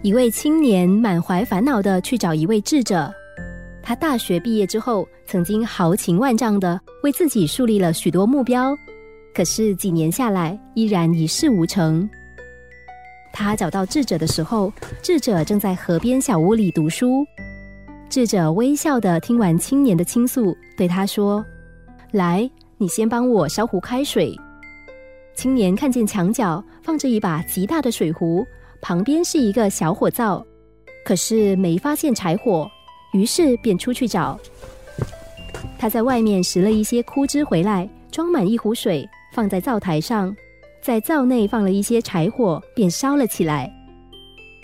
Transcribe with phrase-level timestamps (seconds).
[0.00, 3.12] 一位青年满怀烦恼的去找一位智者。
[3.82, 8.76] 他大学毕业之后，曾经豪情万丈的为自己树立了许多目标，
[9.34, 12.08] 可是几年下来，依然一事无成。
[13.32, 14.72] 他找到智者的时候，
[15.02, 17.26] 智者正在河边小屋里读书。
[18.08, 21.44] 智者微笑的听完青年的倾诉，对他说
[22.12, 24.34] ：“来，你先帮我烧壶开水。”
[25.34, 28.46] 青年看见墙角放着一把极大的水壶，
[28.80, 30.44] 旁边是一个小火灶，
[31.04, 32.70] 可是没发现柴火，
[33.12, 34.38] 于是便出去找。
[35.78, 40.34] 他在外面拾了一些枯枝回来，装满一壶水，放在灶台上，
[40.80, 43.72] 在灶内放了一些柴火，便烧了起来。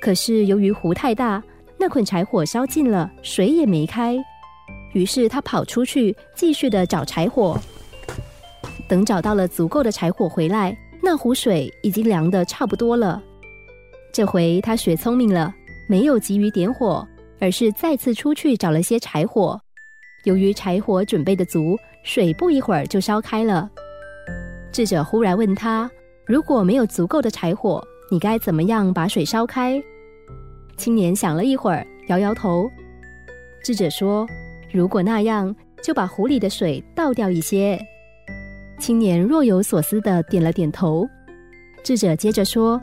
[0.00, 1.42] 可是由于壶太大，
[1.78, 4.16] 那捆柴火烧尽了，水也没开。
[4.94, 7.58] 于是他跑出去，继续的找柴火。
[8.88, 13.22] 等找到了足够的柴火回来，那壶水已经凉的差不多了。
[14.18, 15.54] 这回他学聪明了，
[15.88, 17.06] 没有急于点火，
[17.38, 19.56] 而是再次出去找了些柴火。
[20.24, 23.70] 由于柴火准备的足，水不一会儿就烧开了。
[24.72, 25.88] 智者忽然问他
[26.26, 29.80] ：“如果没有足够的柴火，你该怎么样把水烧开？”
[30.76, 32.68] 青年想了一会儿，摇摇头。
[33.62, 34.26] 智者说
[34.74, 37.78] ：“如果那样，就把壶里的水倒掉一些。”
[38.80, 41.08] 青年若有所思的点了点头。
[41.84, 42.82] 智者接着说：“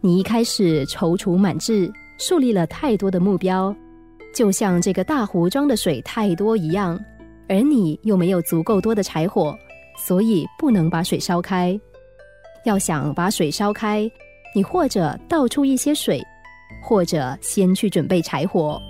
[0.00, 3.74] 你一开始踌躇满志，树立了太多的目标，
[4.34, 6.98] 就像这个大壶装的水太多一样，
[7.48, 9.54] 而你又没有足够多的柴火，
[9.98, 11.78] 所以不能把水烧开。
[12.64, 14.10] 要想把水烧开，
[14.54, 16.22] 你或者倒出一些水。”
[16.82, 18.80] 或者先去准备柴火。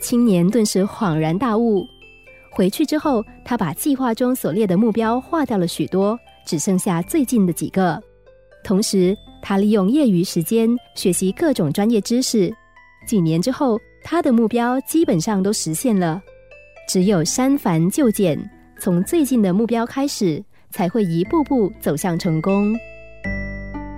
[0.00, 1.86] 青年顿时恍然大悟。
[2.50, 8.00] 回去之后，他把计划中所列的目标划掉了许多，只剩下最近的几个。
[8.64, 12.50] 同时，他利用业余时间学习各种专业知识。
[13.06, 16.22] 几年之后，他的目标基本上都实现了。
[16.88, 18.38] 只有删繁就简，
[18.78, 22.72] 从最近的目标开始，才会一步步走向成功。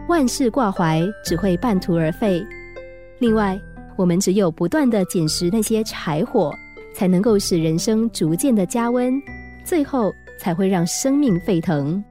[0.08, 2.44] 万事挂怀，只会半途而废。
[3.18, 3.60] 另外，
[3.96, 6.52] 我们只有不断的捡拾那些柴火，
[6.94, 9.20] 才能够使人生逐渐的加温，
[9.64, 12.02] 最后才会让生命沸腾。